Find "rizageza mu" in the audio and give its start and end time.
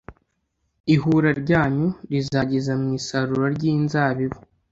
2.11-2.87